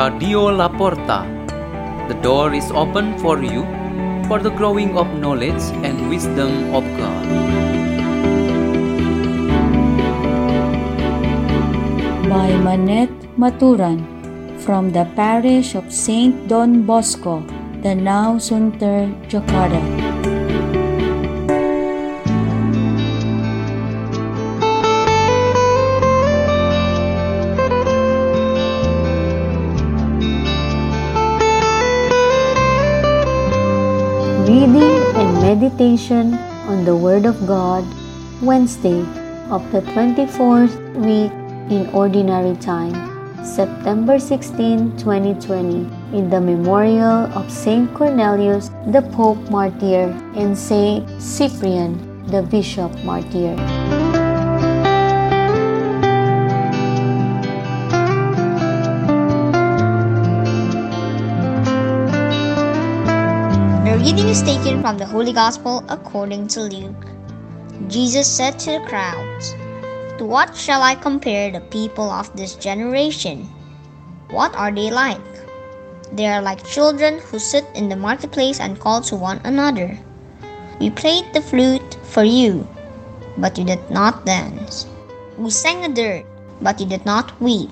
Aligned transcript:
Radio 0.00 0.48
La 0.48 0.66
Porta. 0.68 1.26
The 2.08 2.16
door 2.22 2.54
is 2.54 2.70
open 2.70 3.18
for 3.18 3.36
you 3.44 3.64
for 4.28 4.38
the 4.40 4.48
growing 4.48 4.96
of 4.96 5.06
knowledge 5.20 5.60
and 5.84 6.08
wisdom 6.08 6.72
of 6.74 6.84
God. 6.96 7.26
by 12.30 12.50
Manette 12.64 13.20
Maturan 13.36 14.00
from 14.64 14.92
the 14.96 15.04
parish 15.16 15.74
of 15.74 15.92
Saint 15.92 16.48
Don 16.48 16.86
Bosco, 16.86 17.40
Danau 17.84 18.38
Sunter, 18.40 19.10
Jakarta. 19.28 19.99
Reading 34.50 34.82
and 35.14 35.34
meditation 35.42 36.34
on 36.66 36.84
the 36.84 36.96
Word 36.96 37.24
of 37.24 37.46
God, 37.46 37.86
Wednesday 38.42 38.98
of 39.48 39.62
the 39.70 39.80
24th 39.94 40.74
week 40.96 41.30
in 41.70 41.88
Ordinary 41.94 42.56
Time, 42.56 42.90
September 43.44 44.18
16, 44.18 44.98
2020, 44.98 45.86
in 46.18 46.30
the 46.30 46.40
memorial 46.40 47.30
of 47.38 47.48
Saint 47.48 47.94
Cornelius, 47.94 48.70
the 48.88 49.02
Pope 49.14 49.38
Martyr, 49.52 50.10
and 50.34 50.58
Saint 50.58 51.08
Cyprian, 51.22 52.26
the 52.26 52.42
Bishop 52.42 52.90
Martyr. 53.04 53.54
Reading 64.00 64.28
is 64.32 64.40
taken 64.40 64.80
from 64.80 64.96
the 64.96 65.04
Holy 65.04 65.30
Gospel 65.30 65.84
according 65.90 66.48
to 66.48 66.62
Luke. 66.62 67.04
Jesus 67.88 68.26
said 68.26 68.58
to 68.60 68.72
the 68.72 68.86
crowds, 68.88 69.52
To 70.16 70.24
what 70.24 70.56
shall 70.56 70.80
I 70.80 70.94
compare 70.94 71.52
the 71.52 71.60
people 71.60 72.08
of 72.08 72.34
this 72.34 72.54
generation? 72.54 73.44
What 74.30 74.56
are 74.56 74.72
they 74.72 74.90
like? 74.90 75.20
They 76.12 76.26
are 76.26 76.40
like 76.40 76.64
children 76.64 77.18
who 77.18 77.38
sit 77.38 77.66
in 77.74 77.90
the 77.90 77.96
marketplace 77.96 78.58
and 78.58 78.80
call 78.80 79.02
to 79.02 79.16
one 79.16 79.42
another. 79.44 79.98
We 80.80 80.88
played 80.88 81.34
the 81.34 81.42
flute 81.42 81.98
for 82.02 82.24
you, 82.24 82.66
but 83.36 83.58
you 83.58 83.66
did 83.66 83.84
not 83.90 84.24
dance. 84.24 84.86
We 85.36 85.50
sang 85.50 85.84
a 85.84 85.92
dirge, 85.92 86.24
but 86.62 86.80
you 86.80 86.86
did 86.86 87.04
not 87.04 87.38
weep. 87.38 87.68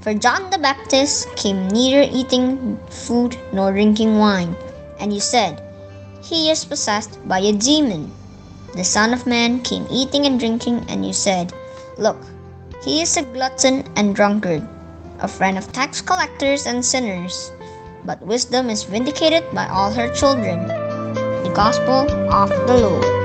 For 0.00 0.14
John 0.14 0.48
the 0.48 0.56
Baptist 0.56 1.28
came 1.36 1.68
neither 1.68 2.08
eating 2.10 2.80
food 2.88 3.36
nor 3.52 3.70
drinking 3.72 4.16
wine, 4.16 4.56
and 5.00 5.12
you 5.12 5.20
said, 5.20 5.62
He 6.22 6.50
is 6.50 6.64
possessed 6.64 7.18
by 7.26 7.38
a 7.40 7.52
demon. 7.52 8.12
The 8.74 8.84
Son 8.84 9.14
of 9.14 9.26
Man 9.26 9.62
came 9.62 9.86
eating 9.90 10.26
and 10.26 10.38
drinking, 10.38 10.84
and 10.88 11.06
you 11.06 11.12
said, 11.12 11.52
Look, 11.96 12.18
he 12.84 13.02
is 13.02 13.16
a 13.16 13.22
glutton 13.22 13.84
and 13.96 14.14
drunkard, 14.14 14.66
a 15.20 15.28
friend 15.28 15.58
of 15.58 15.72
tax 15.72 16.00
collectors 16.00 16.66
and 16.66 16.84
sinners. 16.84 17.50
But 18.04 18.22
wisdom 18.22 18.70
is 18.70 18.84
vindicated 18.84 19.44
by 19.52 19.66
all 19.68 19.92
her 19.92 20.12
children. 20.14 20.66
The 20.68 21.52
Gospel 21.54 22.06
of 22.32 22.50
the 22.66 22.76
Lord. 22.76 23.17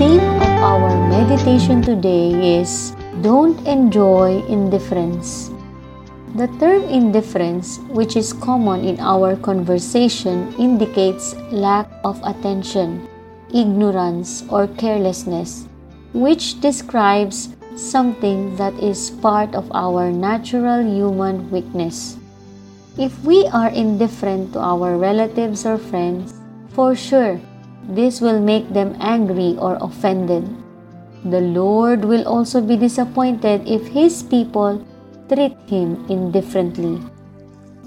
Theme 0.00 0.32
of 0.40 0.52
our 0.64 0.96
meditation 1.12 1.84
today 1.84 2.32
is 2.32 2.96
Don't 3.20 3.60
enjoy 3.68 4.40
indifference. 4.48 5.52
The 6.40 6.48
term 6.56 6.88
indifference, 6.88 7.76
which 7.92 8.16
is 8.16 8.32
common 8.32 8.80
in 8.80 8.96
our 8.96 9.36
conversation, 9.36 10.56
indicates 10.56 11.36
lack 11.52 11.84
of 12.00 12.16
attention, 12.24 13.04
ignorance, 13.52 14.40
or 14.48 14.72
carelessness, 14.80 15.68
which 16.16 16.64
describes 16.64 17.52
something 17.76 18.56
that 18.56 18.72
is 18.80 19.12
part 19.20 19.52
of 19.52 19.68
our 19.76 20.08
natural 20.08 20.80
human 20.80 21.44
weakness. 21.52 22.16
If 22.96 23.12
we 23.20 23.44
are 23.52 23.68
indifferent 23.68 24.56
to 24.56 24.64
our 24.64 24.96
relatives 24.96 25.68
or 25.68 25.76
friends, 25.76 26.32
for 26.72 26.96
sure, 26.96 27.36
this 27.88 28.20
will 28.20 28.40
make 28.40 28.72
them 28.72 28.96
angry 29.00 29.56
or 29.58 29.78
offended. 29.80 30.44
The 31.24 31.40
Lord 31.40 32.04
will 32.04 32.26
also 32.26 32.60
be 32.60 32.76
disappointed 32.76 33.68
if 33.68 33.86
His 33.88 34.22
people 34.22 34.84
treat 35.28 35.56
Him 35.66 36.04
indifferently. 36.08 37.00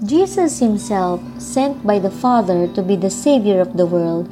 Jesus 0.04 0.58
Himself, 0.58 1.22
sent 1.38 1.86
by 1.86 1.98
the 1.98 2.10
Father 2.10 2.68
to 2.74 2.82
be 2.82 2.96
the 2.96 3.10
Savior 3.10 3.60
of 3.60 3.76
the 3.76 3.86
world, 3.86 4.30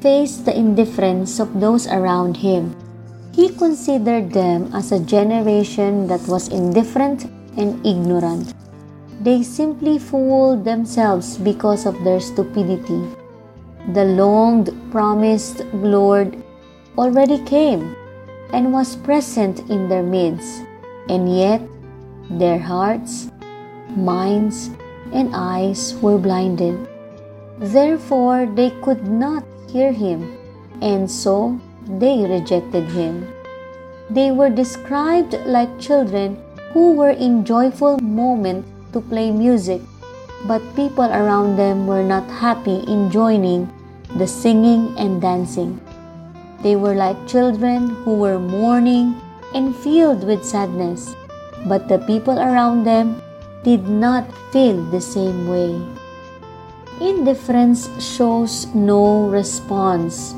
faced 0.00 0.44
the 0.44 0.56
indifference 0.56 1.40
of 1.40 1.60
those 1.60 1.86
around 1.86 2.36
Him. 2.36 2.76
He 3.32 3.48
considered 3.48 4.32
them 4.32 4.70
as 4.74 4.92
a 4.92 5.00
generation 5.00 6.06
that 6.06 6.22
was 6.28 6.48
indifferent 6.48 7.24
and 7.56 7.84
ignorant. 7.86 8.54
They 9.22 9.42
simply 9.42 9.98
fooled 9.98 10.64
themselves 10.64 11.38
because 11.38 11.86
of 11.86 12.04
their 12.04 12.20
stupidity. 12.20 13.23
The 13.92 14.04
longed 14.06 14.72
promised 14.90 15.60
Lord 15.74 16.42
already 16.96 17.38
came 17.44 17.94
and 18.50 18.72
was 18.72 18.96
present 18.96 19.60
in 19.68 19.90
their 19.90 20.02
midst, 20.02 20.64
and 21.10 21.28
yet 21.28 21.60
their 22.30 22.58
hearts, 22.58 23.30
minds, 23.94 24.70
and 25.12 25.28
eyes 25.34 25.94
were 26.00 26.16
blinded. 26.16 26.88
Therefore, 27.58 28.46
they 28.46 28.70
could 28.80 29.06
not 29.06 29.44
hear 29.68 29.92
him, 29.92 30.32
and 30.80 31.10
so 31.10 31.60
they 31.86 32.24
rejected 32.24 32.88
him. 32.88 33.28
They 34.08 34.30
were 34.30 34.48
described 34.48 35.36
like 35.44 35.78
children 35.78 36.40
who 36.72 36.94
were 36.94 37.10
in 37.12 37.44
joyful 37.44 37.98
moment 37.98 38.64
to 38.94 39.02
play 39.02 39.30
music 39.30 39.82
but 40.46 40.60
people 40.76 41.08
around 41.08 41.56
them 41.56 41.86
were 41.86 42.02
not 42.02 42.28
happy 42.28 42.84
in 42.86 43.10
joining 43.10 43.64
the 44.16 44.26
singing 44.26 44.94
and 44.96 45.20
dancing. 45.20 45.80
They 46.62 46.76
were 46.76 46.94
like 46.94 47.26
children 47.26 47.90
who 48.04 48.14
were 48.14 48.38
mourning 48.38 49.20
and 49.52 49.74
filled 49.74 50.24
with 50.24 50.44
sadness, 50.44 51.14
but 51.66 51.88
the 51.88 51.98
people 52.06 52.38
around 52.38 52.84
them 52.84 53.20
did 53.64 53.88
not 53.88 54.30
feel 54.52 54.82
the 54.90 55.00
same 55.00 55.48
way. 55.48 55.82
Indifference 57.00 57.90
shows 57.98 58.66
no 58.74 59.26
response 59.26 60.34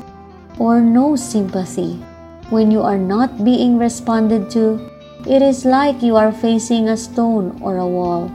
or 0.57 0.81
no 0.81 1.15
sympathy. 1.15 2.01
When 2.49 2.71
you 2.71 2.81
are 2.81 2.97
not 2.97 3.43
being 3.45 3.77
responded 3.77 4.49
to, 4.51 4.81
it 5.27 5.41
is 5.41 5.65
like 5.65 6.01
you 6.01 6.15
are 6.15 6.31
facing 6.31 6.89
a 6.89 6.97
stone 6.97 7.59
or 7.61 7.77
a 7.77 7.87
wall. 7.87 8.31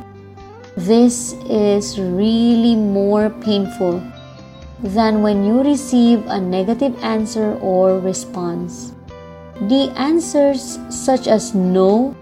This 0.77 1.33
is 1.51 1.99
really 1.99 2.77
more 2.77 3.31
painful 3.43 4.01
than 4.83 5.23
when 5.23 5.45
you 5.45 5.63
receive 5.63 6.27
a 6.27 6.41
negative 6.41 6.99
answer 7.03 7.55
or 7.63 7.99
response. 8.01 8.93
The 9.69 9.93
answers, 9.95 10.79
such 10.91 11.27
as 11.27 11.55
no 11.55 12.17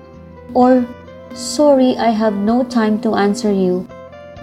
or 0.53 0.87
sorry, 1.35 1.97
I 1.97 2.11
have 2.11 2.35
no 2.35 2.65
time 2.65 3.01
to 3.03 3.15
answer 3.15 3.53
you, 3.53 3.89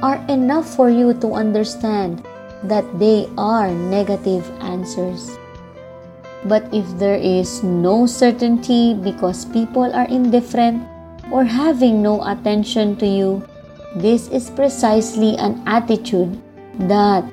are 0.01 0.17
enough 0.29 0.65
for 0.65 0.89
you 0.89 1.13
to 1.21 1.33
understand 1.33 2.25
that 2.63 2.85
they 2.97 3.29
are 3.37 3.69
negative 3.69 4.49
answers. 4.61 5.37
But 6.45 6.65
if 6.73 6.85
there 6.97 7.17
is 7.17 7.63
no 7.63 8.05
certainty 8.05 8.93
because 8.93 9.45
people 9.45 9.93
are 9.93 10.07
indifferent 10.07 10.81
or 11.31 11.43
having 11.43 12.01
no 12.01 12.23
attention 12.23 12.95
to 12.97 13.05
you, 13.05 13.43
this 13.95 14.27
is 14.29 14.49
precisely 14.49 15.35
an 15.37 15.61
attitude 15.65 16.41
that 16.87 17.25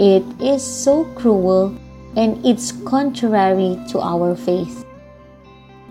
it 0.00 0.24
is 0.40 0.62
so 0.62 1.04
cruel 1.14 1.76
and 2.16 2.44
it's 2.44 2.72
contrary 2.84 3.78
to 3.90 4.00
our 4.00 4.34
faith. 4.36 4.84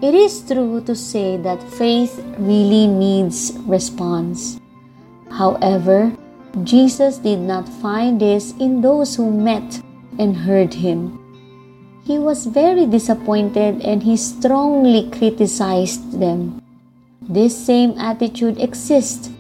It 0.02 0.14
is 0.14 0.44
true 0.44 0.82
to 0.86 0.96
say 0.96 1.38
that 1.38 1.64
faith 1.64 2.20
really 2.38 2.88
needs 2.88 3.54
response. 3.66 4.60
However, 5.32 6.12
Jesus 6.64 7.18
did 7.18 7.40
not 7.40 7.68
find 7.68 8.22
this 8.22 8.54
in 8.60 8.82
those 8.82 9.16
who 9.16 9.32
met 9.32 9.82
and 10.20 10.38
heard 10.38 10.74
him. 10.74 11.18
He 12.06 12.20
was 12.20 12.46
very 12.46 12.86
disappointed 12.86 13.82
and 13.82 14.04
he 14.04 14.18
strongly 14.18 15.10
criticized 15.10 16.20
them. 16.20 16.62
This 17.22 17.58
same 17.58 17.98
attitude 17.98 18.60
exists 18.60 19.33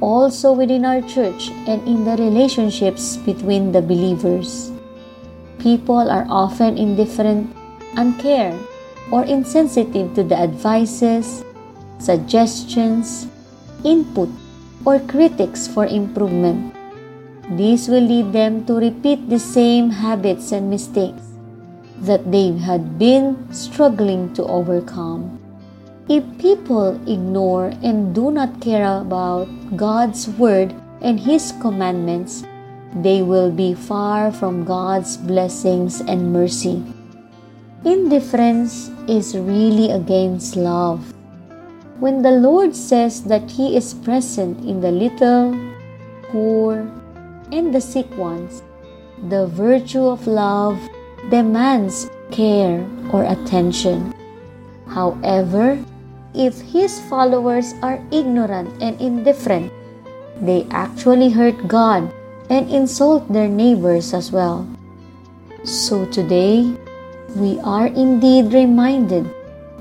also 0.00 0.52
within 0.52 0.84
our 0.84 1.00
church 1.02 1.50
and 1.66 1.80
in 1.88 2.04
the 2.04 2.16
relationships 2.16 3.16
between 3.16 3.72
the 3.72 3.82
believers. 3.82 4.72
people 5.66 6.06
are 6.06 6.26
often 6.30 6.78
indifferent, 6.78 7.50
uncared, 7.96 8.54
or 9.10 9.24
insensitive 9.24 10.14
to 10.14 10.22
the 10.22 10.38
advices, 10.38 11.42
suggestions, 11.98 13.26
input, 13.82 14.30
or 14.84 15.00
critics 15.10 15.66
for 15.66 15.86
improvement. 15.86 16.74
This 17.50 17.88
will 17.88 18.06
lead 18.06 18.32
them 18.32 18.64
to 18.66 18.74
repeat 18.74 19.28
the 19.28 19.38
same 19.38 19.90
habits 19.90 20.52
and 20.52 20.70
mistakes 20.70 21.22
that 22.02 22.30
they 22.30 22.52
had 22.58 22.98
been 22.98 23.34
struggling 23.50 24.34
to 24.34 24.44
overcome. 24.44 25.38
If 26.08 26.22
people 26.38 26.94
ignore 27.10 27.74
and 27.82 28.14
do 28.14 28.30
not 28.30 28.60
care 28.60 28.86
about 28.86 29.50
God's 29.74 30.28
Word 30.38 30.72
and 31.02 31.18
His 31.18 31.50
commandments, 31.60 32.46
they 33.02 33.22
will 33.22 33.50
be 33.50 33.74
far 33.74 34.30
from 34.30 34.62
God's 34.62 35.16
blessings 35.16 35.98
and 36.00 36.32
mercy. 36.32 36.78
Indifference 37.84 38.88
is 39.08 39.36
really 39.36 39.90
against 39.90 40.54
love. 40.54 41.12
When 41.98 42.22
the 42.22 42.38
Lord 42.38 42.76
says 42.76 43.24
that 43.24 43.50
He 43.50 43.74
is 43.74 43.92
present 43.92 44.62
in 44.62 44.80
the 44.80 44.92
little, 44.92 45.58
poor, 46.30 46.86
and 47.50 47.74
the 47.74 47.80
sick 47.80 48.06
ones, 48.16 48.62
the 49.26 49.48
virtue 49.48 50.06
of 50.06 50.28
love 50.28 50.78
demands 51.30 52.08
care 52.30 52.86
or 53.10 53.24
attention. 53.24 54.14
However, 54.86 55.82
if 56.36 56.60
His 56.60 57.00
followers 57.08 57.72
are 57.82 57.98
ignorant 58.12 58.70
and 58.82 59.00
indifferent, 59.00 59.72
they 60.40 60.68
actually 60.70 61.30
hurt 61.30 61.66
God 61.66 62.12
and 62.50 62.70
insult 62.70 63.26
their 63.32 63.48
neighbors 63.48 64.12
as 64.12 64.30
well. 64.30 64.68
So 65.64 66.04
today, 66.06 66.76
we 67.34 67.58
are 67.60 67.88
indeed 67.88 68.52
reminded 68.52 69.26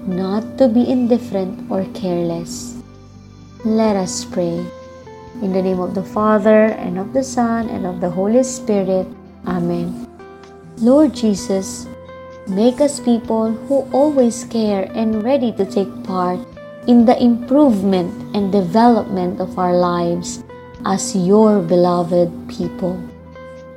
not 0.07 0.57
to 0.57 0.68
be 0.68 0.90
indifferent 0.90 1.69
or 1.69 1.86
careless. 1.94 2.75
Let 3.66 3.96
us 3.96 4.24
pray. 4.25 4.66
In 5.42 5.52
the 5.52 5.62
name 5.62 5.80
of 5.80 5.94
the 5.94 6.04
Father, 6.04 6.72
and 6.80 6.98
of 6.98 7.12
the 7.12 7.24
Son, 7.24 7.68
and 7.68 7.86
of 7.86 8.00
the 8.00 8.10
Holy 8.10 8.44
Spirit. 8.44 9.06
Amen. 9.46 10.07
Lord 10.78 11.13
Jesus, 11.13 11.88
make 12.47 12.80
us 12.80 13.00
people 13.00 13.51
who 13.65 13.89
always 13.92 14.45
care 14.45 14.89
and 14.94 15.24
ready 15.24 15.51
to 15.53 15.65
take 15.65 15.89
part 16.03 16.39
in 16.88 17.06
the 17.06 17.18
improvement 17.21 18.13
and 18.36 18.51
development 18.51 19.42
of 19.42 19.57
our 19.57 19.74
lives 19.74 20.44
as 20.86 21.15
your 21.15 21.62
beloved 21.62 22.30
people. 22.47 23.01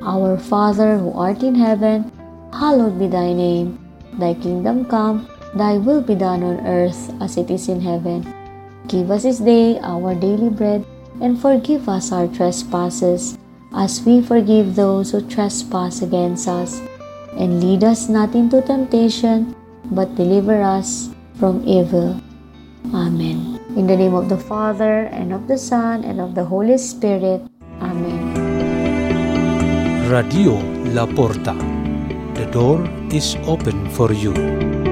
Our 0.03 0.37
Father 0.37 0.99
who 0.99 1.13
art 1.13 1.43
in 1.43 1.55
heaven, 1.55 2.13
hallowed 2.53 2.99
be 2.99 3.09
thy 3.09 3.33
name. 3.33 3.81
Thy 4.19 4.35
kingdom 4.35 4.85
come, 4.85 5.29
thy 5.55 5.79
will 5.79 6.03
be 6.03 6.15
done 6.15 6.43
on 6.43 6.67
earth 6.67 7.13
as 7.23 7.37
it 7.37 7.51
is 7.51 7.69
in 7.69 7.81
heaven. 7.81 8.27
Give 8.87 9.11
us 9.11 9.23
this 9.23 9.39
day 9.39 9.79
our 9.81 10.15
daily 10.15 10.51
bread, 10.51 10.85
and 11.21 11.41
forgive 11.41 11.89
us 11.89 12.13
our 12.13 12.29
trespasses, 12.29 13.39
as 13.75 14.05
we 14.05 14.23
forgive 14.23 14.77
those 14.77 15.13
who 15.13 15.21
trespass 15.29 16.03
against 16.03 16.49
us. 16.49 16.81
And 17.39 17.63
lead 17.63 17.85
us 17.85 18.09
not 18.11 18.35
into 18.35 18.61
temptation, 18.63 19.55
but 19.95 20.19
deliver 20.19 20.61
us 20.61 21.09
from 21.39 21.63
evil. 21.63 22.19
Amen. 22.91 23.63
In 23.79 23.87
the 23.87 23.95
name 23.97 24.15
of 24.15 24.29
the 24.29 24.37
Father, 24.37 25.07
and 25.15 25.33
of 25.33 25.47
the 25.47 25.57
Son, 25.57 26.03
and 26.03 26.21
of 26.21 26.35
the 26.35 26.43
Holy 26.45 26.79
Spirit. 26.79 27.47
Amen. 27.79 28.35
Radio 30.11 30.59
La 30.91 31.07
Porta. 31.07 31.55
The 32.35 32.51
door 32.51 32.83
is 33.15 33.37
open 33.47 33.87
for 33.95 34.11
you. 34.13 34.88